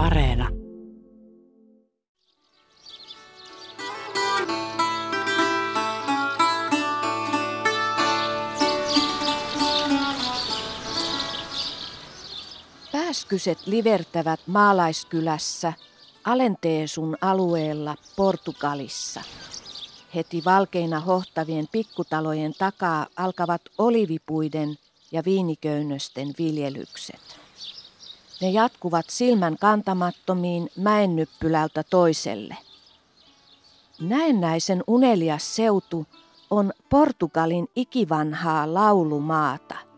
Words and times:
Areena. 0.00 0.48
Pääskyset 12.92 13.58
livertävät 13.66 14.40
maalaiskylässä 14.46 15.72
Alenteesun 16.24 17.16
alueella 17.20 17.94
Portugalissa. 18.16 19.20
Heti 20.14 20.42
valkeina 20.44 21.00
hohtavien 21.00 21.66
pikkutalojen 21.72 22.52
takaa 22.58 23.06
alkavat 23.16 23.62
olivipuiden 23.78 24.78
ja 25.12 25.22
viiniköynnösten 25.24 26.28
viljelykset. 26.38 27.49
Ne 28.40 28.50
jatkuvat 28.50 29.10
silmän 29.10 29.56
kantamattomiin 29.60 30.70
mäennyppylältä 30.76 31.82
toiselle. 31.90 32.56
Näennäisen 34.00 34.84
unelias 34.86 35.56
seutu 35.56 36.06
on 36.50 36.72
Portugalin 36.90 37.68
ikivanhaa 37.76 38.74
laulumaata– 38.74 39.76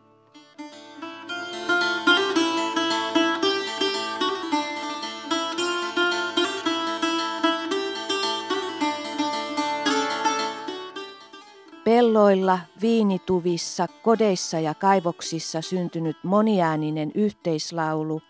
Pelloilla, 11.84 12.58
viinituvissa, 12.80 13.86
kodeissa 14.02 14.60
ja 14.60 14.74
kaivoksissa 14.74 15.62
syntynyt 15.62 16.16
moniääninen 16.22 17.12
yhteislaulu, 17.14 18.22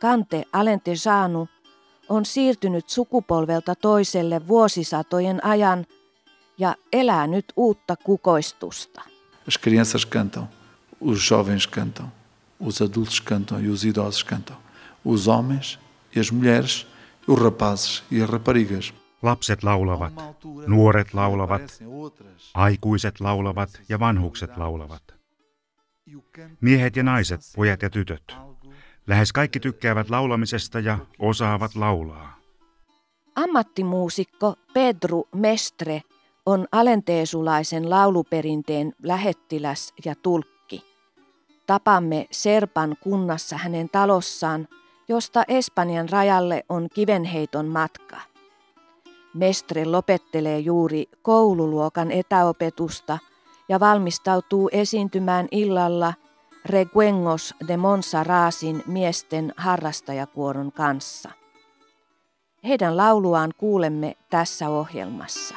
Kante 0.00 0.44
Alentejanu, 0.52 1.48
on 2.08 2.24
siirtynyt 2.24 2.88
sukupolvelta 2.88 3.74
toiselle 3.74 4.48
vuosisatojen 4.48 5.44
ajan 5.44 5.86
ja 6.58 6.74
elää 6.92 7.26
nyt 7.26 7.52
uutta 7.56 7.96
kukoistusta. 7.96 9.02
As 9.48 9.58
crianças 9.58 10.06
cantam, 10.06 10.46
os 11.00 11.30
jovens 11.30 11.66
cantam, 11.66 12.08
os 12.60 12.82
adultos 12.82 13.20
cantam 13.20 13.64
e 13.64 13.68
os 13.68 13.84
idosos 13.84 14.24
cantam, 14.24 14.56
os 15.04 15.26
homens 15.26 15.78
e 16.16 16.20
as 16.20 16.30
mulheres, 16.30 16.86
os 17.28 17.38
rapazes 17.38 18.02
e 18.10 18.22
as 18.22 18.30
raparigas. 18.30 18.94
Lapset 19.22 19.62
laulavat, 19.62 20.12
nuoret 20.66 21.14
laulavat, 21.14 21.82
aikuiset 22.54 23.20
laulavat 23.20 23.80
ja 23.88 23.98
vanhukset 23.98 24.56
laulavat. 24.56 25.02
Miehet 26.60 26.96
ja 26.96 27.02
naiset, 27.02 27.40
pojat 27.56 27.82
ja 27.82 27.90
tytöt. 27.90 28.36
Lähes 29.08 29.32
kaikki 29.32 29.60
tykkäävät 29.60 30.10
laulamisesta 30.10 30.80
ja 30.80 30.98
osaavat 31.18 31.74
laulaa. 31.74 32.38
Ammattimuusikko 33.36 34.54
Pedro 34.74 35.22
Mestre 35.34 36.02
on 36.46 36.66
alenteesulaisen 36.72 37.90
lauluperinteen 37.90 38.92
lähettiläs 39.02 39.94
ja 40.04 40.14
tulkki. 40.14 40.84
Tapamme 41.66 42.26
Serpan 42.30 42.96
kunnassa 43.02 43.56
hänen 43.56 43.88
talossaan, 43.88 44.68
josta 45.08 45.44
Espanjan 45.48 46.08
rajalle 46.08 46.64
on 46.68 46.88
kivenheiton 46.94 47.66
matka. 47.66 48.16
Mestre 49.34 49.84
lopettelee 49.84 50.58
juuri 50.58 51.08
koululuokan 51.22 52.10
etäopetusta 52.10 53.18
ja 53.68 53.80
valmistautuu 53.80 54.68
esiintymään 54.72 55.48
illalla 55.50 56.14
Reguengos 56.68 57.54
de 57.68 57.76
Monsarasin 57.76 58.82
miesten 58.86 59.52
harrastajakuoron 59.56 60.72
kanssa. 60.72 61.30
Heidän 62.64 62.96
lauluaan 62.96 63.50
kuulemme 63.58 64.16
tässä 64.30 64.68
ohjelmassa. 64.68 65.54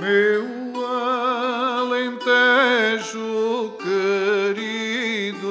Meu 0.00 0.46
alentejo 1.76 2.18
querido, 3.84 5.42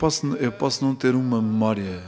posso, 0.00 0.34
eu 0.36 0.50
posso 0.50 0.84
não 0.84 0.94
ter 0.94 1.14
uma 1.14 1.42
memória, 1.42 2.02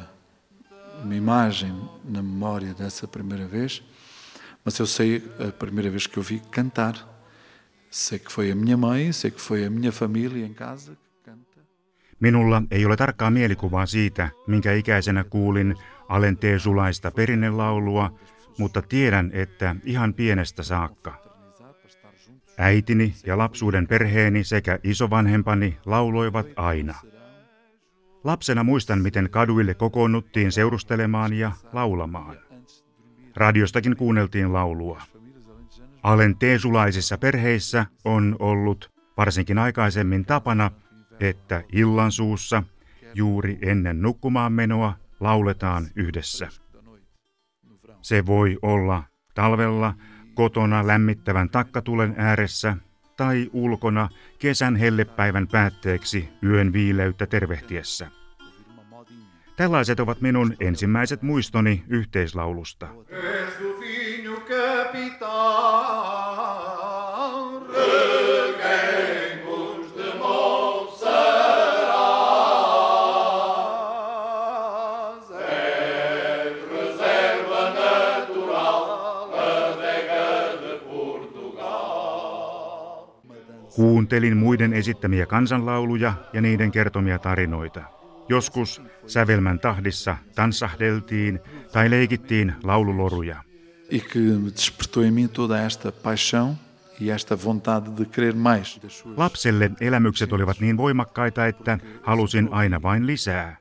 uma 1.04 1.14
imagem 1.14 1.72
na 2.04 2.22
memória 2.22 2.72
dessa 2.74 3.06
primeira 3.06 3.46
vez, 3.46 3.82
mas 4.64 4.78
eu 4.78 4.86
sei 4.86 5.22
a 5.48 5.52
primeira 5.52 5.90
vez 5.90 6.06
que 6.06 6.18
eu 6.18 6.22
vi 6.22 6.40
cantar. 6.50 6.94
Sei 7.90 8.18
que 8.18 8.32
foi 8.32 8.50
a 8.50 8.54
minha 8.54 8.76
mãe, 8.76 9.12
sei 9.12 9.30
que 9.30 9.40
foi 9.40 9.66
a 9.66 9.70
minha 9.70 9.92
família 9.92 10.46
em 10.46 10.54
casa 10.54 10.92
que 10.92 11.30
canta. 11.30 11.60
Minulla 12.20 12.62
ei 12.70 12.86
ole 12.86 12.96
tarkkaa 12.96 13.30
mielikuvaa 13.30 13.86
siitä, 13.86 14.30
minkä 14.46 14.72
ikäisenä 14.72 15.24
kuulin 15.24 15.74
alenteesulaista 16.08 17.10
perinnelaulua, 17.10 18.18
mutta 18.58 18.82
tiedän, 18.82 19.30
että 19.32 19.76
ihan 19.84 20.14
pienestä 20.14 20.62
saakka. 20.62 21.22
Äitini 22.58 23.14
ja 23.26 23.38
lapsuuden 23.38 23.86
perheeni 23.86 24.44
sekä 24.44 24.78
isovanhempani 24.82 25.78
lauloivat 25.86 26.46
aina. 26.56 27.11
Lapsena 28.24 28.64
muistan, 28.64 29.02
miten 29.02 29.30
kaduille 29.30 29.74
kokoonnuttiin 29.74 30.52
seurustelemaan 30.52 31.32
ja 31.32 31.52
laulamaan. 31.72 32.36
Radiostakin 33.36 33.96
kuunneltiin 33.96 34.52
laulua. 34.52 35.02
Alenteesulaisissa 36.02 37.18
perheissä 37.18 37.86
on 38.04 38.36
ollut 38.38 38.90
varsinkin 39.16 39.58
aikaisemmin 39.58 40.24
tapana, 40.24 40.70
että 41.20 41.62
illansuussa 41.72 42.62
juuri 43.14 43.58
ennen 43.62 44.02
nukkumaan 44.02 44.52
menoa 44.52 44.94
lauletaan 45.20 45.86
yhdessä. 45.96 46.48
Se 48.00 48.26
voi 48.26 48.58
olla 48.62 49.02
talvella 49.34 49.94
kotona 50.34 50.86
lämmittävän 50.86 51.50
takkatulen 51.50 52.14
ääressä 52.16 52.76
tai 53.16 53.50
ulkona 53.52 54.08
kesän 54.38 54.76
hellepäivän 54.76 55.48
päätteeksi 55.48 56.28
yön 56.42 56.72
viileyttä 56.72 57.26
tervehtiessä. 57.26 58.08
Tällaiset 59.56 60.00
ovat 60.00 60.20
minun 60.20 60.54
ensimmäiset 60.60 61.22
muistoni 61.22 61.84
yhteislaulusta. 61.88 62.88
Kuuntelin 83.74 84.36
muiden 84.36 84.72
esittämiä 84.72 85.26
kansanlauluja 85.26 86.14
ja 86.32 86.40
niiden 86.40 86.70
kertomia 86.70 87.18
tarinoita. 87.18 87.82
Joskus 88.28 88.82
sävelmän 89.06 89.58
tahdissa 89.58 90.16
tanssahdeltiin 90.34 91.40
tai 91.72 91.90
leikittiin 91.90 92.54
laululoruja. 92.62 93.42
E 93.90 93.98
que 93.98 94.20
despertou 94.54 95.02
em 95.02 95.14
mim 95.14 95.28
toda 95.28 95.66
esta 95.66 95.92
paixão 95.92 96.54
e 97.00 97.10
esta 97.10 97.36
vontade 97.44 97.90
de 97.98 98.06
querer 98.16 98.34
mais. 98.34 98.80
Lapselle 99.16 99.70
elämykset 99.80 100.32
olivat 100.32 100.60
niin 100.60 100.76
voimakkaita, 100.76 101.46
että 101.46 101.78
halusin 102.02 102.48
aina 102.50 102.82
vain 102.82 103.06
lisää. 103.06 103.56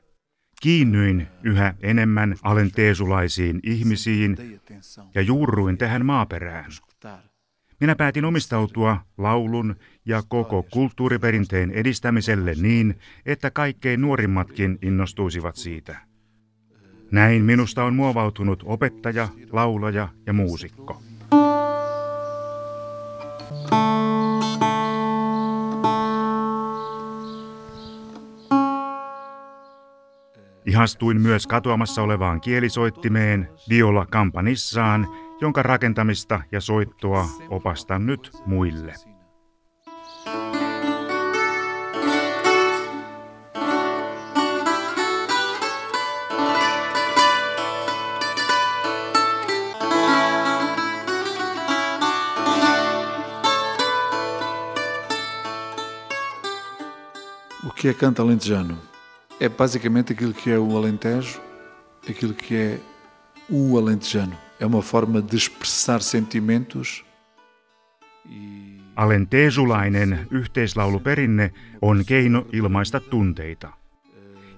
Kiinnyin 0.62 1.28
yhä 1.42 1.74
enemmän 1.80 2.34
alenteesulaisiin 2.42 3.60
ihmisiin 3.62 4.36
ja 5.14 5.22
juurruin 5.22 5.78
tähän 5.78 6.06
maaperään. 6.06 6.70
Minä 7.80 7.96
päätin 7.96 8.24
omistautua 8.24 8.98
laulun 9.18 9.76
ja 10.06 10.22
koko 10.28 10.62
kulttuuriperinteen 10.62 11.70
edistämiselle 11.70 12.54
niin, 12.54 12.94
että 13.26 13.50
kaikkein 13.50 14.00
nuorimmatkin 14.00 14.78
innostuisivat 14.82 15.56
siitä. 15.56 15.96
Näin 17.10 17.44
minusta 17.44 17.84
on 17.84 17.94
muovautunut 17.94 18.62
opettaja, 18.66 19.28
laulaja 19.52 20.08
ja 20.26 20.32
muusikko. 20.32 21.02
Ihastuin 30.66 31.20
myös 31.20 31.46
katoamassa 31.46 32.02
olevaan 32.02 32.40
kielisoittimeen, 32.40 33.48
viola 33.68 34.06
kampanissaan 34.06 35.06
jonka 35.42 35.62
rakentamista 35.62 36.40
ja 36.52 36.60
soittoa 36.60 37.26
opastan 37.48 38.06
nyt 38.06 38.30
muille. 38.46 39.11
Que 57.70 57.88
é 57.88 57.94
canto 57.94 58.22
alentejano? 58.22 58.78
É 59.40 59.48
basicamente 59.48 60.12
aquilo 60.12 60.34
que 60.34 60.50
é 60.50 60.58
o 60.58 60.76
Alentejo, 60.76 61.40
aquilo 62.08 62.34
que 62.34 62.56
é 62.56 62.78
o 63.48 63.78
alentejano. 63.78 64.36
É 64.58 64.66
uma 64.66 64.82
forma 64.82 65.22
de 65.22 65.36
expressar 65.36 66.00
sentimentos 66.00 67.04
e 68.28 68.72
Alentejulainen 68.96 70.26
yhteislauluperinne 70.30 71.52
on 71.82 72.04
keino 72.06 72.46
ilmaista 72.52 73.00
tunteita. 73.00 73.72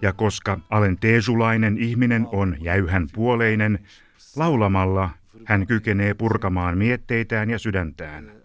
Ja 0.02 0.12
koska 0.12 0.58
alentejulainen 0.70 1.78
ihminen 1.78 2.26
on 2.32 2.56
jäyhän 2.60 3.08
puoleinen, 3.14 3.78
laulamalla 4.36 5.10
hän 5.44 5.66
kykenee 5.66 6.14
purkamaan 6.14 6.78
mietteitään 6.78 7.50
ja 7.50 7.58
sydäntään. 7.58 8.43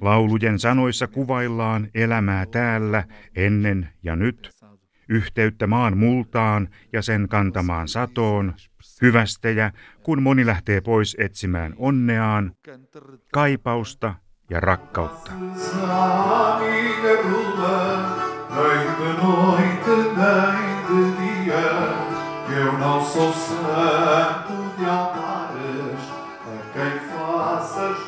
Laulujen 0.00 0.58
sanoissa 0.58 1.06
kuvaillaan 1.06 1.88
elämää 1.94 2.46
täällä, 2.46 3.04
ennen 3.36 3.88
ja 4.02 4.16
nyt, 4.16 4.50
yhteyttä 5.08 5.66
maan 5.66 5.98
multaan 5.98 6.68
ja 6.92 7.02
sen 7.02 7.28
kantamaan 7.28 7.88
satoon, 7.88 8.54
hyvästejä, 9.02 9.72
kun 10.02 10.22
moni 10.22 10.46
lähtee 10.46 10.80
pois 10.80 11.16
etsimään 11.18 11.74
onneaan, 11.76 12.52
kaipausta 13.32 14.14
ja 14.50 14.60
rakkautta. 14.60 15.32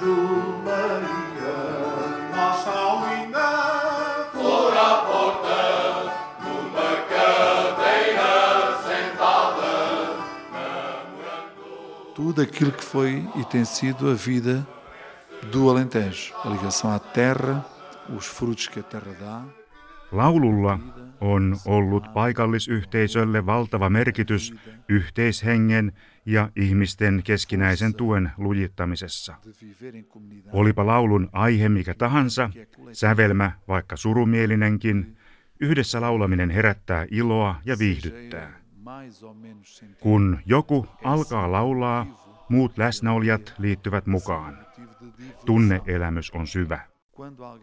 Eu 0.02 0.59
tudo 12.20 12.42
aquilo 12.42 12.70
que 12.70 12.84
foi 12.84 13.24
e 13.40 13.44
tem 13.44 13.64
sido 13.64 14.10
a 14.10 14.14
vida 14.14 14.66
do 15.50 15.70
Alentejo, 15.70 16.34
a 16.44 16.50
ligação 16.50 16.92
à 16.92 16.98
terra, 16.98 17.64
os 18.14 18.26
frutos 18.26 18.68
que 18.68 18.80
a 18.80 18.82
terra 18.82 19.14
dá. 19.18 19.44
Laululla 20.12 20.78
on 21.20 21.56
ollut 21.64 22.12
paikallisyhteisölle 22.12 23.46
valtava 23.46 23.90
merkitys 23.90 24.54
yhteishengen 24.88 25.92
ja 26.26 26.50
ihmisten 26.56 27.22
keskinäisen 27.24 27.94
tuen 27.94 28.30
lujittamisessa. 28.38 29.36
Olipa 30.52 30.86
laulun 30.86 31.28
aihe 31.32 31.68
mikä 31.68 31.94
tahansa, 31.94 32.50
sävelmä 32.92 33.52
vaikka 33.68 33.96
surumielinenkin, 33.96 35.16
yhdessä 35.60 36.00
laulaminen 36.00 36.50
herättää 36.50 37.06
iloa 37.10 37.60
ja 37.64 37.78
viihdyttää. 37.78 38.59
Kun 40.00 40.38
joku 40.46 40.86
alkaa 41.04 41.52
laulaa, 41.52 42.06
muut 42.48 42.78
läsnäolijat 42.78 43.54
liittyvät 43.58 44.06
mukaan. 44.06 44.58
Tunneelämys 45.46 46.30
on 46.30 46.46
syvä. 46.46 46.80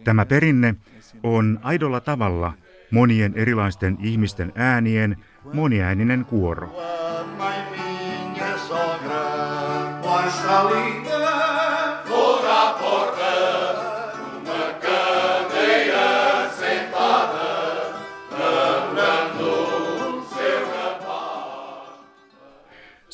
Tämä 0.03 0.25
perinne 0.25 0.75
on 1.23 1.59
aidolla 1.63 1.99
tavalla 1.99 2.53
monien 2.91 3.33
erilaisten 3.35 3.97
ihmisten 4.01 4.53
äänien 4.55 5.17
moniääninen 5.53 6.25
kuoro. 6.25 6.69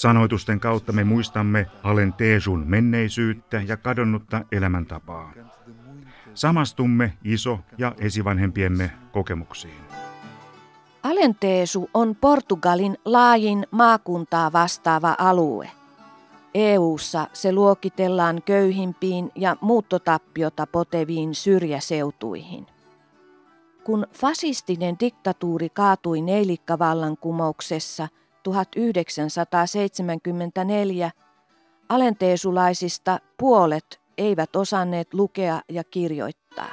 Sanoitusten 0.04 0.60
kautta 0.60 0.92
me 0.92 1.04
muistamme 1.04 1.68
Alenteesun 1.84 2.64
menneisyyttä 2.68 3.62
ja 3.68 3.78
kadonnutta 3.78 4.46
elämäntapaa. 4.52 5.34
Samastumme 6.34 7.14
iso- 7.24 7.60
ja 7.78 7.96
esivanhempiemme 7.98 8.92
kokemuksiin. 9.12 9.82
Alenteesu 11.04 11.90
on 11.94 12.16
Portugalin 12.16 12.98
laajin 13.06 13.68
maakuntaa 13.72 14.54
vastaava 14.54 15.16
alue. 15.20 15.72
EU:ssa 16.54 17.28
se 17.34 17.52
luokitellaan 17.52 18.42
köyhimpiin 18.46 19.32
ja 19.36 19.58
muuttotappiota 19.62 20.68
poteviin 20.68 21.36
syrjäseutuihin. 21.36 22.68
Kun 23.84 24.08
fasistinen 24.14 24.96
diktatuuri 25.00 25.70
kaatui 25.70 26.22
neilikkavallankumouksessa– 26.22 28.08
1974 28.44 31.12
alenteesulaisista 31.90 33.20
puolet 33.38 34.02
eivät 34.18 34.56
osanneet 34.56 35.14
lukea 35.14 35.62
ja 35.70 35.84
kirjoittaa. 35.84 36.70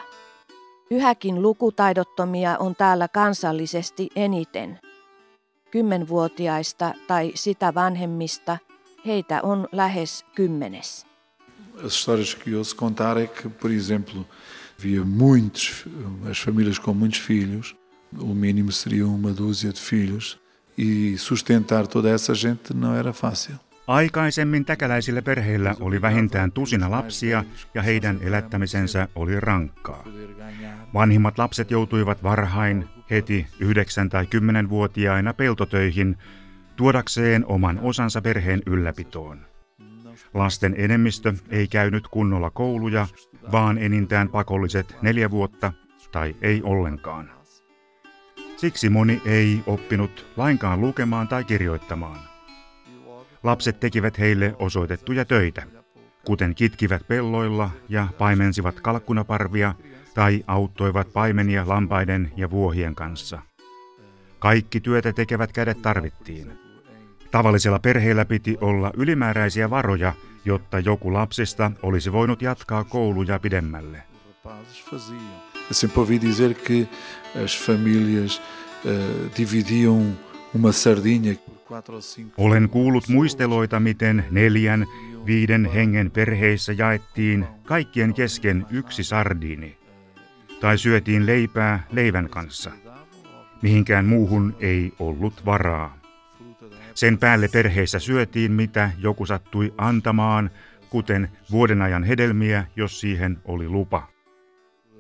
Yhäkin 0.90 1.42
lukutaidottomia 1.42 2.58
on 2.58 2.76
täällä 2.76 3.08
kansallisesti 3.08 4.08
eniten. 4.16 4.78
Kymmenvuotiaista 5.70 6.94
tai 7.06 7.32
sitä 7.34 7.74
vanhemmista 7.74 8.58
heitä 9.06 9.42
on 9.42 9.68
lähes 9.72 10.24
kymmenes. 10.34 11.06
As 11.86 11.92
histórias 11.92 12.34
que 12.34 12.56
ouço 12.56 12.76
contar 12.76 13.18
é 13.18 13.26
que, 13.26 13.48
por 13.48 13.70
exemplo, 13.70 14.26
havia 14.78 15.04
muitos, 15.04 15.88
as 16.30 16.38
famílias 16.38 16.78
com 16.78 16.94
muitos 16.94 17.20
filhos, 17.20 17.76
o 18.18 18.34
mínimo 18.34 18.72
seria 18.72 19.06
uma 19.06 19.32
dúzia 19.32 19.72
de 19.72 19.80
filhos, 19.80 20.38
e 20.80 21.18
sustentar 21.18 21.86
toda 21.86 22.10
essa 22.10 22.34
gente 22.34 22.74
não 22.74 22.96
era 22.96 23.12
fácil. 23.12 23.56
Aikaisemmin 23.86 24.64
täkäläisillä 24.64 25.22
perheillä 25.22 25.74
oli 25.80 26.02
vähintään 26.02 26.52
tusina 26.52 26.90
lapsia 26.90 27.44
ja 27.74 27.82
heidän 27.82 28.18
elättämisensä 28.22 29.08
oli 29.14 29.40
rankkaa. 29.40 30.04
Vanhimmat 30.94 31.38
lapset 31.38 31.70
joutuivat 31.70 32.22
varhain 32.22 32.88
heti 33.10 33.46
9- 34.04 34.08
tai 34.10 34.24
10-vuotiaina 34.24 35.34
peltotöihin 35.34 36.16
tuodakseen 36.76 37.46
oman 37.46 37.78
osansa 37.82 38.22
perheen 38.22 38.62
ylläpitoon. 38.66 39.40
Lasten 40.34 40.74
enemmistö 40.78 41.34
ei 41.48 41.68
käynyt 41.68 42.08
kunnolla 42.08 42.50
kouluja, 42.50 43.06
vaan 43.52 43.78
enintään 43.78 44.28
pakolliset 44.28 44.96
neljä 45.02 45.30
vuotta 45.30 45.72
tai 46.12 46.36
ei 46.42 46.62
ollenkaan. 46.62 47.39
Siksi 48.60 48.88
moni 48.88 49.22
ei 49.24 49.60
oppinut 49.66 50.26
lainkaan 50.36 50.80
lukemaan 50.80 51.28
tai 51.28 51.44
kirjoittamaan. 51.44 52.18
Lapset 53.42 53.80
tekivät 53.80 54.18
heille 54.18 54.54
osoitettuja 54.58 55.24
töitä, 55.24 55.62
kuten 56.24 56.54
kitkivät 56.54 57.08
pelloilla 57.08 57.70
ja 57.88 58.08
paimensivat 58.18 58.80
kalkkunaparvia 58.80 59.74
tai 60.14 60.44
auttoivat 60.46 61.12
paimenia 61.12 61.68
lampaiden 61.68 62.32
ja 62.36 62.50
vuohien 62.50 62.94
kanssa. 62.94 63.42
Kaikki 64.38 64.80
työtä 64.80 65.12
tekevät 65.12 65.52
kädet 65.52 65.82
tarvittiin. 65.82 66.52
Tavallisella 67.30 67.78
perheellä 67.78 68.24
piti 68.24 68.58
olla 68.60 68.90
ylimääräisiä 68.96 69.70
varoja, 69.70 70.12
jotta 70.44 70.78
joku 70.78 71.12
lapsista 71.12 71.72
olisi 71.82 72.12
voinut 72.12 72.42
jatkaa 72.42 72.84
kouluja 72.84 73.38
pidemmälle. 73.38 74.02
As 77.44 77.66
famílias 77.66 78.42
uh, 78.84 79.36
dividiam 79.36 80.16
uma 80.54 80.72
sardinha 80.72 81.34
Olen 82.36 82.68
kuullut 82.68 83.08
muisteloita, 83.08 83.80
miten 83.80 84.24
neljän, 84.30 84.86
viiden 85.26 85.64
hengen 85.64 86.10
perheissä 86.10 86.72
jaettiin 86.72 87.46
kaikkien 87.64 88.14
kesken 88.14 88.66
yksi 88.70 89.04
sardiini. 89.04 89.78
Tai 90.60 90.78
syötiin 90.78 91.26
leipää 91.26 91.86
leivän 91.92 92.28
kanssa. 92.28 92.70
Mihinkään 93.62 94.04
muuhun 94.04 94.56
ei 94.60 94.92
ollut 94.98 95.46
varaa. 95.46 95.98
Sen 96.94 97.18
päälle 97.18 97.48
perheessä 97.48 97.98
syötiin, 97.98 98.52
mitä 98.52 98.90
joku 98.98 99.26
sattui 99.26 99.74
antamaan, 99.78 100.50
kuten 100.90 101.28
vuoden 101.50 101.82
ajan 101.82 102.04
hedelmiä, 102.04 102.66
jos 102.76 103.00
siihen 103.00 103.38
oli 103.44 103.68
lupa. 103.68 104.08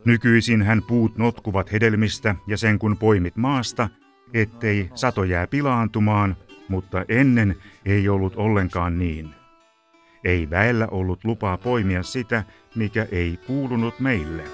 Nykyisin 0.04 0.62
hän 0.62 0.82
puut 0.82 1.18
notkuvat 1.18 1.72
hedelmistä 1.72 2.34
ja 2.46 2.56
sen 2.56 2.78
kun 2.78 2.96
poimit 2.96 3.36
maasta, 3.36 3.88
ettei 4.34 4.90
sato 4.94 5.24
jää 5.24 5.46
pilaantumaan, 5.46 6.36
mutta 6.68 7.04
ennen 7.08 7.56
ei 7.84 8.08
ollut 8.08 8.36
ollenkaan 8.36 8.98
niin. 8.98 9.30
ei 10.24 10.50
väellä 10.50 10.88
ollut 10.90 11.24
lupaa 11.24 11.58
poimia 11.58 12.02
sitä, 12.02 12.44
mikä 12.74 13.06
ei 13.12 13.38
kuulunut 13.46 14.00
meille. 14.00 14.44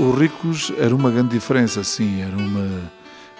o 0.00 0.14
era 0.76 0.94
uma 0.94 1.10
grande 1.10 1.30
diferença, 1.30 1.82
sim, 1.82 2.20
era 2.20 2.36
uma 2.36 2.90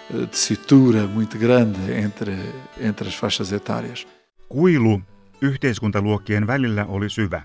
tessitura 0.08 1.06
muito 1.06 1.38
grande 1.38 1.98
entre, 1.98 2.36
entre 2.76 3.08
as 3.08 3.20
faixas 3.20 3.52
etárias. 3.52 4.08
Kuilu 4.48 5.00
yhteiskuntaluokkien 5.40 6.46
välillä 6.46 6.86
oli 6.86 7.10
syvä. 7.10 7.42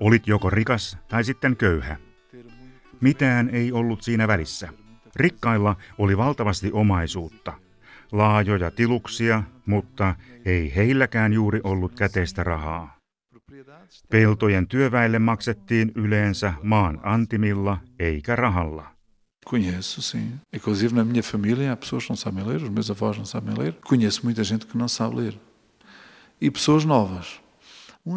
Olit 0.00 0.26
joko 0.26 0.50
rikas 0.50 0.98
tai 1.08 1.24
sitten 1.24 1.56
köyhä. 1.56 1.96
Mitään 3.00 3.48
ei 3.48 3.72
ollut 3.72 4.02
siinä 4.02 4.28
välissä. 4.28 4.68
Rikkailla 5.16 5.76
oli 5.98 6.16
valtavasti 6.16 6.70
omaisuutta. 6.72 7.52
Laajoja 8.12 8.70
tiluksia, 8.70 9.42
mutta 9.66 10.14
ei 10.44 10.72
heilläkään 10.76 11.32
juuri 11.32 11.60
ollut 11.64 11.94
käteistä 11.94 12.44
rahaa. 12.44 12.98
Peltojen 14.10 14.68
työväelle 14.68 15.18
maksettiin 15.18 15.92
yleensä 15.94 16.52
maan 16.62 17.00
antimilla 17.02 17.78
eikä 17.98 18.36
rahalla. 18.36 18.93
Conheço, 19.44 20.02
sim. 20.02 20.40
Inclusive 20.52 20.94
na 20.94 21.04
minha 21.04 21.22
família 21.22 21.72
há 21.72 21.76
pessoas 21.76 22.04
que 22.04 22.10
não 22.10 22.16
sabem 22.16 22.44
ler, 22.44 22.62
os 22.62 22.68
meus 22.68 22.90
avós 22.90 23.18
não 23.18 23.24
sabem 23.24 23.54
ler. 23.54 23.74
Conheço 23.74 24.20
muita 24.24 24.42
gente 24.42 24.66
que 24.66 24.78
não 24.78 24.88
sabe 24.88 25.16
ler. 25.16 25.38
E 26.40 26.50
pessoas 26.50 26.84
novas. 26.84 27.44
Um 28.06 28.16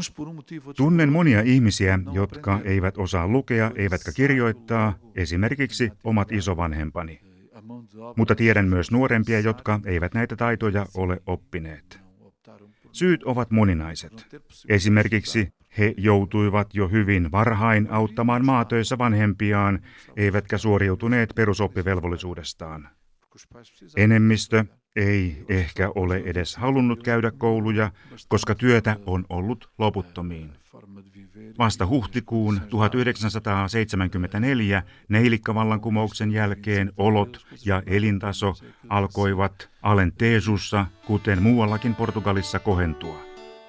Tunnen 0.77 1.11
monia 1.11 1.41
ihmisiä, 1.41 1.99
jotka 2.11 2.61
eivät 2.63 2.97
osaa 2.97 3.27
lukea 3.27 3.71
eivätkä 3.75 4.11
kirjoittaa, 4.11 4.93
esimerkiksi 5.15 5.91
omat 6.03 6.31
isovanhempani. 6.31 7.21
Mutta 8.15 8.35
tiedän 8.35 8.67
myös 8.67 8.91
nuorempia, 8.91 9.39
jotka 9.39 9.79
eivät 9.85 10.13
näitä 10.13 10.35
taitoja 10.35 10.85
ole 10.93 11.21
oppineet. 11.25 11.99
Syyt 12.91 13.23
ovat 13.23 13.51
moninaiset. 13.51 14.27
Esimerkiksi 14.69 15.47
he 15.77 15.93
joutuivat 15.97 16.69
jo 16.73 16.87
hyvin 16.87 17.31
varhain 17.31 17.87
auttamaan 17.91 18.45
maatöissä 18.45 18.97
vanhempiaan, 18.97 19.79
eivätkä 20.17 20.57
suoriutuneet 20.57 21.29
perusoppivelvollisuudestaan. 21.35 22.89
Enemmistö 23.97 24.65
ei 24.95 25.45
ehkä 25.49 25.89
ole 25.95 26.21
edes 26.25 26.55
halunnut 26.55 27.03
käydä 27.03 27.31
kouluja, 27.31 27.91
koska 28.27 28.55
työtä 28.55 28.95
on 29.05 29.25
ollut 29.29 29.69
loputtomiin. 29.77 30.51
Vasta 31.57 31.87
huhtikuun 31.87 32.61
1974 32.69 34.83
neilikkavallankumouksen 35.09 36.31
jälkeen 36.31 36.91
olot 36.97 37.45
ja 37.65 37.83
elintaso 37.85 38.53
alkoivat 38.89 39.69
Alenteesussa, 39.81 40.85
kuten 41.05 41.41
muuallakin 41.41 41.95
Portugalissa, 41.95 42.59
kohentua. 42.59 43.21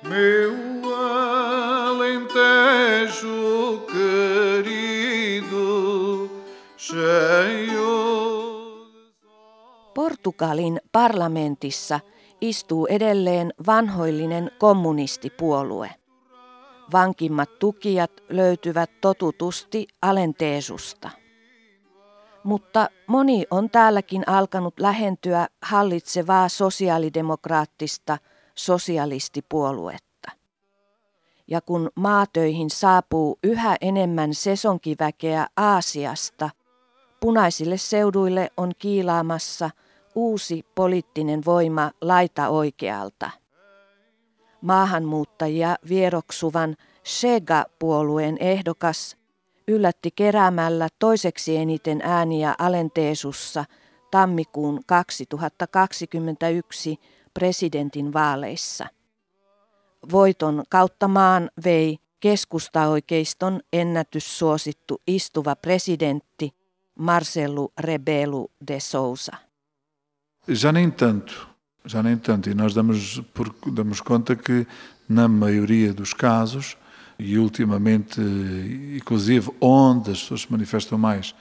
Meu 0.08 0.97
Querido, 3.94 4.88
Portugalin 9.94 10.80
parlamentissa 10.92 12.00
istuu 12.40 12.86
edelleen 12.86 13.52
vanhoillinen 13.66 14.50
kommunistipuolue. 14.58 15.90
Vankimmat 16.92 17.58
tukijat 17.58 18.12
löytyvät 18.28 18.90
totutusti 19.00 19.86
Alenteesusta. 20.02 21.10
Mutta 22.44 22.88
moni 23.06 23.46
on 23.50 23.70
täälläkin 23.70 24.28
alkanut 24.28 24.80
lähentyä 24.80 25.48
hallitsevaa 25.62 26.48
sosiaalidemokraattista 26.48 28.18
sosialistipuoluetta. 28.54 30.07
Ja 31.48 31.60
kun 31.60 31.90
maatöihin 31.94 32.70
saapuu 32.70 33.38
yhä 33.42 33.76
enemmän 33.80 34.34
sesonkiväkeä 34.34 35.46
Aasiasta, 35.56 36.50
punaisille 37.20 37.76
seuduille 37.76 38.50
on 38.56 38.72
kiilaamassa– 38.78 39.70
uusi 40.18 40.66
poliittinen 40.74 41.44
voima 41.44 41.90
laita 42.00 42.48
oikealta. 42.48 43.30
Maahanmuuttajia 44.60 45.76
vieroksuvan 45.88 46.76
Shega-puolueen 47.06 48.36
ehdokas 48.40 49.16
yllätti 49.68 50.10
keräämällä 50.10 50.88
toiseksi 50.98 51.56
eniten 51.56 52.00
ääniä 52.02 52.54
Alenteesussa 52.58 53.64
tammikuun 54.10 54.80
2021 54.86 57.00
presidentin 57.34 58.12
vaaleissa. 58.12 58.86
Voiton 60.12 60.64
kautta 60.68 61.08
maan 61.08 61.50
vei 61.64 61.98
keskustaoikeiston 62.20 63.60
ennätyssuosittu 63.72 65.02
istuva 65.06 65.56
presidentti 65.56 66.54
Marcelo 66.98 67.72
Rebelo 67.78 68.50
de 68.68 68.80
Souza. 68.80 69.36
Já 70.48 70.72
nem 70.72 70.90
tanto, 70.90 71.48
já 71.84 72.02
nem 72.02 72.18
tanto. 72.18 72.50
E 72.50 72.54
nós 72.54 72.74
damos, 72.74 73.22
por, 73.34 73.54
damos 73.72 74.00
conta 74.00 74.34
que, 74.34 74.66
na 75.08 75.28
maioria 75.28 75.92
dos 75.92 76.14
casos, 76.14 76.76
e 77.18 77.38
ultimamente, 77.38 78.20
inclusive, 78.96 79.50
onde 79.60 80.10
as 80.10 80.20
pessoas 80.20 80.40
se 80.42 80.52
manifestam 80.52 80.98
mais, 80.98 81.34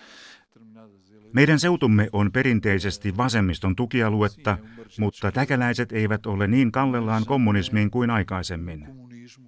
Meidän 1.38 1.60
seutumme 1.60 2.10
on 2.13 2.32
perinteisesti 2.32 3.17
vasemmiston 3.17 3.75
tukialuetta, 3.75 4.58
mutta 5.00 5.32
täkäläiset 5.32 5.91
eivät 5.91 6.25
ole 6.25 6.48
niin 6.48 6.72
kallellaan 6.72 7.25
kommunismiin 7.25 7.91
kuin 7.91 8.10
aikaisemmin. 8.10 8.88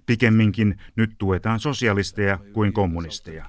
Pikemminkin 0.06 0.78
nyt 0.96 1.10
tuetaan 1.18 1.60
sosialisteja 1.60 2.38
kuin 2.52 2.72
kommunisteja. 2.72 3.44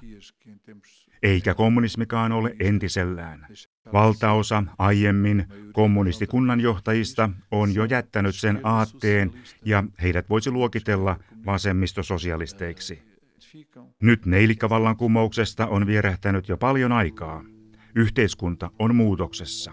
Eikä 1.24 1.54
kommunismikaan 1.54 2.32
ole 2.32 2.56
entisellään. 2.60 3.48
Valtaosa 3.94 4.64
aiemmin 4.78 5.46
kommunistikunnanjohtajista 5.74 7.30
on 7.52 7.74
jo 7.76 7.86
jättänyt 7.86 8.36
sen 8.36 8.60
aatteen 8.64 9.32
ja 9.66 9.84
heidät 10.02 10.30
voisi 10.30 10.52
luokitella 10.52 11.18
vasemmistososialisteiksi. 11.46 13.02
Nyt 14.02 14.26
neilikkavallankumouksesta 14.26 15.68
on 15.68 15.88
vierähtänyt 15.88 16.50
jo 16.50 16.58
paljon 16.58 16.92
aikaa. 16.92 17.44
Yhteiskunta 17.96 18.72
on 18.80 18.96
muutoksessa. 18.96 19.72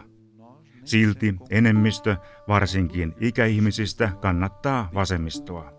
Silti 0.84 1.34
enemmistö, 1.50 2.16
varsinkin 2.48 3.14
ikäihmisistä, 3.20 4.12
kannattaa 4.20 4.90
vasemmistoa. 4.94 5.72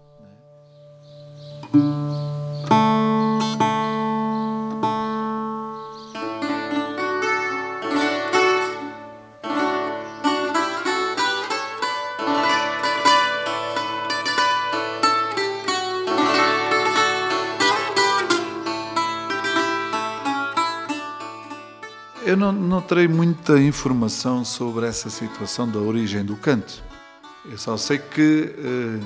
Eu 22.29 22.37
não, 22.37 22.51
não 22.51 22.81
terei 22.81 23.07
muita 23.07 23.59
informação 23.59 24.45
sobre 24.45 24.85
essa 24.85 25.09
situação 25.09 25.71
da 25.71 25.79
origem 25.79 26.23
do 26.23 26.35
canto. 26.35 26.83
Eu 27.51 27.57
só 27.57 27.75
sei 27.77 27.97
que 27.97 28.53
uh, 28.55 29.05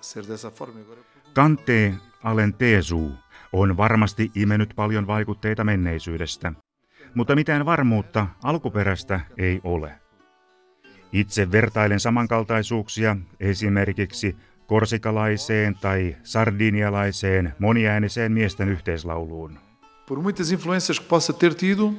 ser 0.00 0.24
dessa 0.24 0.50
forma 0.50 0.80
agora. 0.80 1.00
Kante 1.32 1.94
Alenteesu 2.22 3.10
on 3.52 3.76
varmasti 3.76 4.30
imennyt 4.34 4.72
paljon 4.76 5.06
vaikutteita 5.06 5.64
menneisyydestä, 5.64 6.52
mutta 7.14 7.34
mitään 7.34 7.66
varmuutta 7.66 8.26
alkuperästä 8.42 9.20
ei 9.38 9.60
ole. 9.64 9.98
Itse 11.12 11.52
vertailen 11.52 12.00
samankaltaisuuksia 12.00 13.16
esimerkiksi 13.40 14.36
korsikalaiseen 14.66 15.74
tai 15.80 16.16
sardinialaiseen 16.22 17.54
moniääniseen 17.58 18.32
miesten 18.32 18.68
yhteislauluun. 18.68 19.58
Por 20.06 20.22
muitas 20.22 20.52
influências 20.52 21.00
que 21.00 21.08
possa 21.08 21.32
ter 21.32 21.54
tido, 21.54 21.94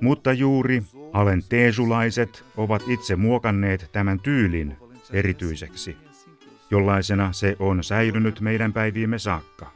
mutta 0.00 0.32
juuri 0.32 0.82
alenteesulaiset 1.12 2.44
ovat 2.56 2.82
itse 2.88 3.16
muokanneet 3.16 3.88
tämän 3.92 4.20
tyylin 4.20 4.76
erityiseksi. 5.12 5.96
Jollaisena 6.70 7.32
se 7.32 7.56
on 7.58 7.84
säilynyt 7.84 8.40
meidän 8.40 8.72
päiviimme 8.72 9.18
saakka. 9.18 9.72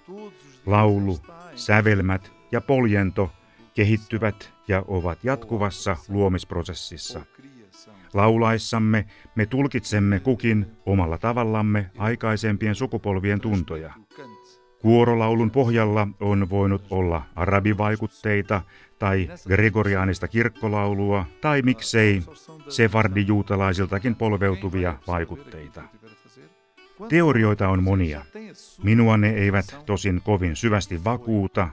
Laulu, 0.66 1.18
sävelmät 1.54 2.32
ja 2.52 2.60
poljento 2.60 3.32
kehittyvät 3.74 4.52
ja 4.68 4.84
ovat 4.86 5.18
jatkuvassa 5.24 5.96
luomisprosessissa. 6.08 7.20
Laulaissamme 8.14 9.06
me 9.34 9.46
tulkitsemme 9.46 10.20
kukin 10.20 10.66
omalla 10.86 11.18
tavallamme 11.18 11.90
aikaisempien 11.98 12.74
sukupolvien 12.74 13.40
tuntoja. 13.40 13.92
Kuorolaulun 14.82 15.50
pohjalla 15.50 16.08
on 16.20 16.50
voinut 16.50 16.84
olla 16.90 17.22
arabivaikutteita 17.36 18.60
tai 18.98 19.28
gregoriaanista 19.48 20.28
kirkkolaulua 20.28 21.24
tai 21.40 21.62
miksei 21.62 22.22
sefardijuutalaisiltakin 22.68 24.14
polveutuvia 24.14 24.98
vaikutteita. 25.06 25.82
Teorioita 27.08 27.68
on 27.68 27.82
monia. 27.82 28.24
Minua 28.82 29.16
ne 29.16 29.30
eivät 29.30 29.76
tosin 29.86 30.20
kovin 30.24 30.56
syvästi 30.56 31.04
vakuuta. 31.04 31.68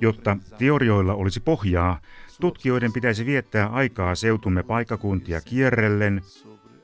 Jotta 0.00 0.36
teorioilla 0.58 1.14
olisi 1.14 1.40
pohjaa, 1.40 2.00
tutkijoiden 2.40 2.92
pitäisi 2.92 3.26
viettää 3.26 3.66
aikaa 3.66 4.14
seutumme 4.14 4.62
paikakuntia 4.62 5.40
kierrellen, 5.40 6.22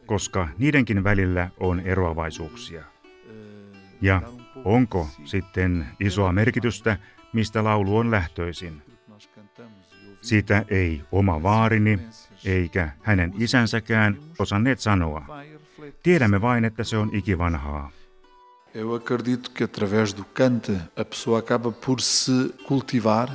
koska 0.06 0.48
niidenkin 0.58 1.04
välillä 1.04 1.50
on 1.60 1.80
eroavaisuuksia. 1.80 2.84
Ja 4.00 4.22
onko 4.64 5.08
sitten 5.24 5.86
isoa 6.00 6.32
merkitystä, 6.32 6.96
mistä 7.32 7.64
laulu 7.64 7.96
on 7.96 8.10
lähtöisin? 8.10 8.82
Sitä 10.20 10.64
ei 10.68 11.02
oma 11.12 11.42
vaarini 11.42 11.98
eikä 12.44 12.90
hänen 13.02 13.34
isänsäkään 13.38 14.18
osanneet 14.38 14.80
sanoa. 14.80 15.26
Tiedämme 16.02 16.40
vain, 16.40 16.64
että 16.64 16.84
se 16.84 16.96
on 16.96 17.10
ikivanhaa. 17.12 17.90
Eu 18.74 18.94
acredito 18.94 19.50
que 19.54 19.64
através 19.64 20.16
do 20.16 20.24
cante 20.34 20.72
a 20.96 21.04
pessoa 21.04 21.38
acaba 21.38 21.70
por 21.70 22.00
se 22.00 22.32
cultivar, 22.68 23.28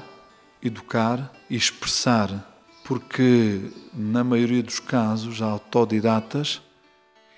educar 0.64 1.20
e 1.50 1.56
expressar, 1.56 2.30
porque 2.88 3.62
na 3.94 4.24
maioria 4.24 4.64
dos 4.64 4.82
casos 4.82 5.42
autodidatas 5.42 6.70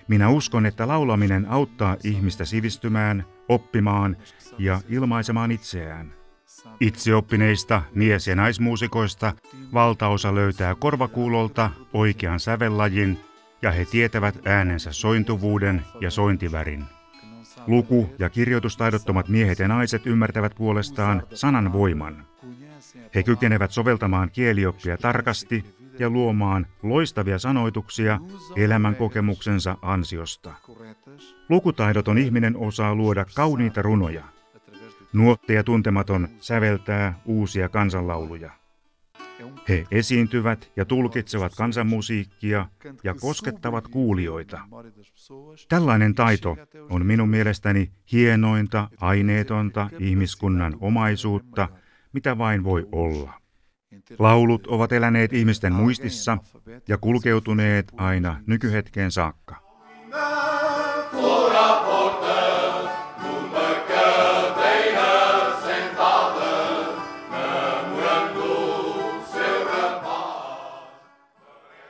Minä 0.08 0.30
uskon, 0.30 0.66
että 0.66 0.88
laulaminen 0.88 1.46
auttaa 1.50 1.98
ihmistä 2.04 2.46
sivistymään, 2.46 3.26
oppimaan 3.50 4.18
ja 4.58 4.82
ilmaisemaan 4.90 5.52
itseään. 5.52 6.14
Itseoppineista 6.80 7.82
mies- 7.96 8.28
ja 8.28 8.36
naismuusikoista 8.36 9.34
valtaosa 9.74 10.36
löytää 10.36 10.76
korvakuulolta 10.76 11.70
oikean 11.94 12.40
sävellajin 12.40 13.20
ja 13.62 13.72
he 13.72 13.86
tietävät 13.86 14.48
äänensä 14.48 14.92
sointuvuuden 14.92 15.86
ja 16.02 16.12
sointivärin. 16.12 16.84
Luku- 17.68 18.10
ja 18.20 18.30
kirjoitustaidottomat 18.30 19.28
miehet 19.28 19.60
ja 19.60 19.68
naiset 19.68 20.08
ymmärtävät 20.08 20.56
puolestaan 20.56 21.24
sanan 21.34 21.74
voiman. 21.74 22.26
He 23.16 23.24
kykenevät 23.24 23.72
soveltamaan 23.72 24.30
kielioppia 24.32 24.98
tarkasti 24.98 25.66
ja 26.00 26.10
luomaan 26.10 26.68
loistavia 26.84 27.40
sanoituksia 27.40 28.20
elämän 28.56 28.96
kokemuksensa 28.96 29.78
ansiosta. 29.82 30.54
Lukutaidoton 31.50 32.18
ihminen 32.18 32.58
osaa 32.58 32.96
luoda 32.96 33.26
kauniita 33.36 33.82
runoja. 33.82 34.24
Nuotteja 35.14 35.64
tuntematon 35.64 36.28
säveltää 36.40 37.20
uusia 37.26 37.70
kansanlauluja. 37.70 38.52
He 39.70 39.86
esiintyvät 39.92 40.72
ja 40.76 40.86
tulkitsevat 40.86 41.56
kansanmusiikkia 41.58 42.68
ja 43.04 43.14
koskettavat 43.14 43.88
kuulijoita. 43.88 44.60
Tällainen 45.70 46.16
taito 46.16 46.58
on 46.90 47.06
minun 47.06 47.30
mielestäni 47.30 47.92
hienointa, 48.12 48.90
aineetonta 49.00 49.90
ihmiskunnan 50.00 50.78
omaisuutta, 50.80 51.70
mitä 52.14 52.38
vain 52.38 52.64
voi 52.64 52.88
olla. 52.92 53.41
Laulut 54.20 54.68
ovat 54.68 54.92
eläneet 54.92 55.34
ihmisten 55.34 55.74
muistissa 55.74 56.38
ja 56.88 56.98
kulkeutuneet 56.98 57.92
aina 57.98 58.42
nykyhetkeen 58.48 59.12
saakka. 59.12 59.56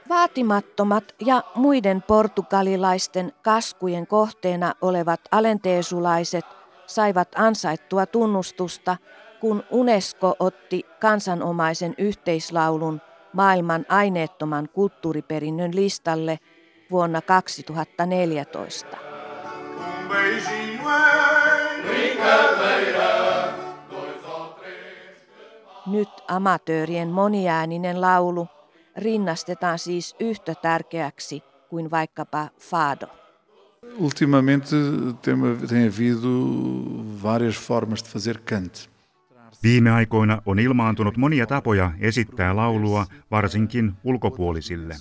Vaatimattomat 0.09 1.03
ja 1.25 1.43
muiden 1.55 2.01
portugalilaisten 2.01 3.33
kaskujen 3.41 4.07
kohteena 4.07 4.73
olevat 4.81 5.21
alenteesulaiset 5.31 6.45
saivat 6.87 7.27
ansaittua 7.35 8.05
tunnustusta, 8.05 8.97
kun 9.41 9.63
UNESCO 9.71 10.35
otti 10.39 10.85
kansanomaisen 10.99 11.95
yhteislaulun 11.97 13.01
maailman 13.33 13.85
aineettoman 13.89 14.69
kulttuuriperinnön 14.73 15.75
listalle 15.75 16.39
vuonna 16.91 17.21
2014. 17.21 18.97
Nyt 25.87 26.09
amatöörien 26.27 27.09
moniääninen 27.09 28.01
laulu– 28.01 28.47
rinnastetaan 28.97 29.79
siis 29.79 30.15
yhtä 30.19 30.55
tärkeäksi 30.55 31.43
kuin 31.69 31.91
vaikkapa 31.91 32.49
fado. 32.59 33.07
Ultimamente 33.97 34.75
tem, 35.21 35.41
havido 35.85 36.29
várias 37.23 37.55
formas 37.55 38.03
de 38.03 38.09
fazer 38.09 38.37
cante. 38.37 38.90
Viime 39.63 39.91
aikoina 39.91 40.41
on 40.45 40.59
ilmaantunut 40.59 41.17
monia 41.17 41.47
tapoja 41.47 41.91
esittää 41.99 42.55
laulua 42.55 43.05
varsinkin 43.31 43.93
ulkopuolisille. 44.03 44.95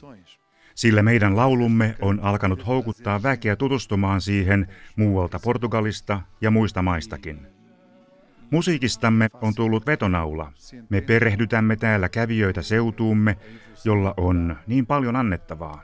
Sillä 0.75 1.03
meidän 1.03 1.37
laulumme 1.37 1.97
on 2.01 2.21
alkanut 2.23 2.67
houkuttaa 2.67 3.23
väkeä 3.23 3.57
tutustumaan 3.57 4.21
siihen 4.21 4.67
muualta 4.97 5.41
Portugalista 5.45 6.21
ja 6.41 6.51
muista 6.51 6.83
maistakin. 6.83 7.47
Musiikistamme 8.51 9.29
on 9.43 9.55
tullut 9.55 9.87
vetonaula. 9.87 10.53
Me 10.89 11.01
perehdytämme 11.01 11.77
täällä 11.77 12.09
kävijöitä 12.09 12.63
seutuumme, 12.63 13.37
jolla 13.85 14.15
on 14.17 14.57
niin 14.67 14.87
paljon 14.87 15.17
annettavaa. 15.17 15.83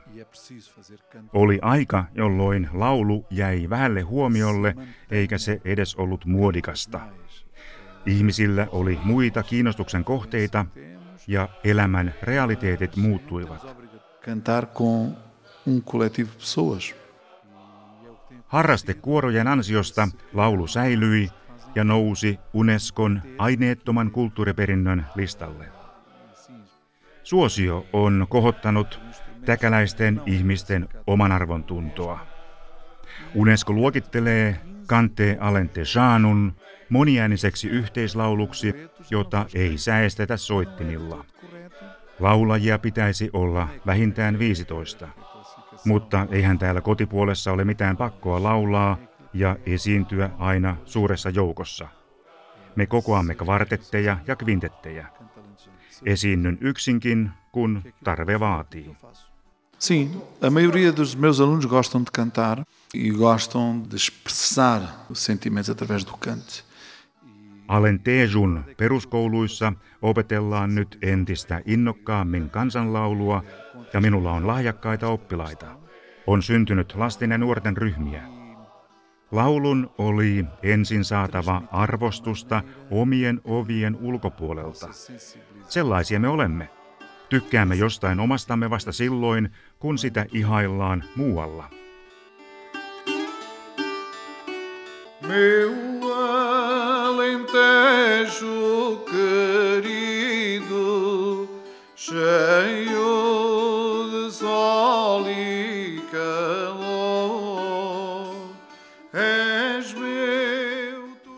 Oli 1.33 1.59
aika, 1.61 2.05
jolloin 2.15 2.69
laulu 2.73 3.25
jäi 3.29 3.69
vähälle 3.69 4.01
huomiolle, 4.01 4.75
eikä 5.11 5.37
se 5.37 5.61
edes 5.65 5.95
ollut 5.95 6.25
muodikasta. 6.25 6.99
Ihmisillä 8.07 8.67
oli 8.71 8.99
muita 9.03 9.43
kiinnostuksen 9.43 10.03
kohteita 10.03 10.65
ja 11.27 11.49
elämän 11.63 12.13
realiteetit 12.21 12.95
muuttuivat. 12.95 13.65
Harrastekuorojen 18.47 19.47
ansiosta 19.47 20.07
laulu 20.33 20.67
säilyi 20.67 21.29
ja 21.75 21.83
nousi 21.83 22.39
Unescon 22.53 23.21
aineettoman 23.37 24.11
kulttuuriperinnön 24.11 25.05
listalle. 25.15 25.65
Suosio 27.23 27.85
on 27.93 28.25
kohottanut 28.29 28.99
täkäläisten 29.45 30.21
ihmisten 30.25 30.89
omanarvon 31.07 31.63
tuntoa. 31.63 32.19
UNESCO 33.35 33.73
luokittelee 33.73 34.59
Kante 34.87 35.37
Alente 35.39 35.81
Janun 35.95 36.53
moniääniseksi 36.89 37.67
yhteislauluksi, 37.67 38.73
jota 39.11 39.45
ei 39.53 39.77
säestetä 39.77 40.37
soittimilla. 40.37 41.25
Laulajia 42.19 42.79
pitäisi 42.79 43.29
olla 43.33 43.67
vähintään 43.85 44.39
15. 44.39 45.07
Mutta 45.85 46.27
eihän 46.31 46.59
täällä 46.59 46.81
kotipuolessa 46.81 47.51
ole 47.51 47.65
mitään 47.65 47.97
pakkoa 47.97 48.43
laulaa 48.43 48.97
ja 49.33 49.55
esiintyä 49.65 50.29
aina 50.39 50.77
suuressa 50.85 51.29
joukossa. 51.29 51.87
Me 52.75 52.85
kokoamme 52.85 53.35
kvartetteja 53.35 54.17
ja 54.27 54.35
kvintettejä. 54.35 55.07
Esiinnyn 56.05 56.57
yksinkin, 56.61 57.31
kun 57.51 57.83
tarve 58.03 58.39
vaatii. 58.39 58.95
Sim, 59.79 60.09
a 60.41 60.49
maioria 60.49 60.91
dos 60.97 61.15
meus 61.15 61.39
alunos 61.39 61.67
gostam 61.67 62.03
de 62.03 62.11
cantar 62.11 62.65
e 62.93 63.11
gostam 63.11 63.83
de 63.91 63.95
expressar 63.95 64.81
os 65.09 65.19
sentimentos 65.19 65.69
através 65.69 66.03
do 66.03 66.17
cante. 66.17 66.66
Alen 67.67 67.99
Teesun 67.99 68.63
peruskouluissa 68.77 69.73
opetellaan 70.01 70.75
nyt 70.75 70.97
entistä 71.01 71.61
innokkaammin 71.65 72.49
kansanlaulua 72.49 73.43
ja 73.93 74.01
minulla 74.01 74.31
on 74.31 74.47
lahjakkaita 74.47 75.07
oppilaita. 75.07 75.65
On 76.27 76.43
syntynyt 76.43 76.95
lasten 76.95 77.31
ja 77.31 77.37
nuorten 77.37 77.77
ryhmiä. 77.77 78.23
Laulun 79.31 79.91
oli 79.97 80.45
ensin 80.63 81.03
saatava 81.03 81.61
arvostusta 81.71 82.63
omien 82.91 83.41
ovien 83.43 83.97
ulkopuolelta. 84.01 84.87
Sellaisia 85.67 86.19
me 86.19 86.27
olemme. 86.27 86.69
Tykkäämme 87.29 87.75
jostain 87.75 88.19
omastamme 88.19 88.69
vasta 88.69 88.91
silloin, 88.91 89.49
kun 89.79 89.97
sitä 89.97 90.25
ihaillaan 90.33 91.03
muualla. 91.15 91.69
Meu 95.27 95.96
alentejo 97.47 99.03
querido, 99.09 100.69
cheio 101.95 103.07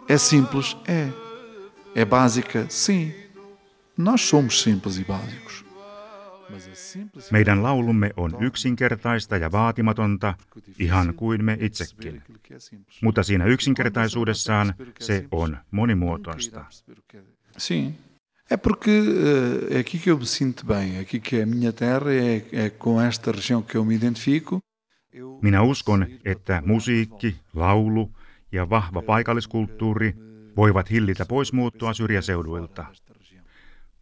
É 0.07 0.17
simples? 0.17 0.75
É. 0.87 1.09
É 1.93 2.03
básica? 2.03 2.65
Sim. 2.69 3.13
Nós 3.95 4.21
somos 4.21 4.61
simples 4.61 4.97
e 4.97 5.03
básicos. 5.03 5.63
Meidän 7.31 7.63
laulumme 7.63 8.11
on 8.17 8.37
yksinkertaista 8.39 9.37
ja 9.37 9.51
vaatimatonta, 9.51 10.33
ihan 10.79 11.13
kuin 11.13 11.45
me 11.45 11.57
itsekin. 11.59 12.23
Mutta 13.01 13.23
siinä 13.23 13.45
yksinkertaisuudessaan 13.45 14.73
se 14.99 15.25
on 15.31 15.57
monimuotoista. 15.71 16.65
Sim. 17.57 17.93
É 18.51 18.57
porque 18.57 18.91
é 19.69 19.79
aqui 19.79 19.99
que 19.99 20.09
eu 20.09 20.17
me 20.17 20.25
sinto 20.25 20.65
bem, 20.65 20.95
é 20.95 20.99
aqui 21.01 21.19
que 21.19 21.39
é 21.39 21.43
a 21.43 21.45
minha 21.45 21.71
terra, 21.71 22.11
é, 22.11 22.65
é 22.65 22.69
com 22.69 23.01
esta 23.01 23.31
região 23.31 23.61
que 23.61 23.77
eu 23.77 23.85
me 23.85 23.95
identifico. 23.95 24.59
Minä 25.41 25.61
uskon, 25.61 26.07
että 26.25 26.61
musiikki, 26.65 27.35
laulu 27.55 28.11
ja 28.51 28.69
vahva 28.69 29.01
paikalliskulttuuri 29.01 30.13
voivat 30.57 30.91
hillitä 30.91 31.25
poismuuttoa 31.25 31.93
syrjäseuduilta. 31.93 32.85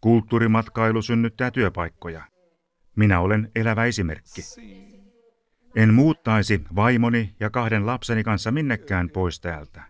Kulttuurimatkailu 0.00 1.02
synnyttää 1.02 1.50
työpaikkoja. 1.50 2.22
Minä 2.98 3.20
olen 3.20 3.50
elävä 3.54 3.84
esimerkki. 3.84 4.42
En 5.76 5.94
muuttaisi 5.94 6.60
vaimoni 6.76 7.34
ja 7.40 7.50
kahden 7.50 7.86
lapseni 7.86 8.24
kanssa 8.24 8.50
minnekään 8.50 9.10
pois 9.10 9.40
täältä. 9.40 9.82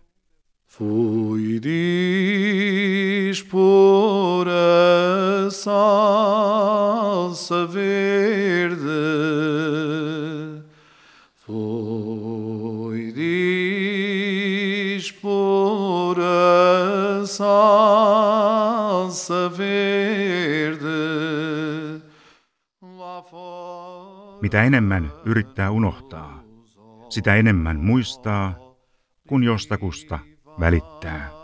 Fui 0.67 1.59
dispor 3.23 4.49
a 4.49 5.49
salsa 5.49 6.75
Mitä 24.41 24.63
enemmän 24.63 25.11
yrittää 25.25 25.71
unohtaa, 25.71 26.43
sitä 27.09 27.35
enemmän 27.35 27.79
muistaa, 27.79 28.55
kun 29.27 29.43
jostakusta 29.43 30.19
välittää. 30.59 31.38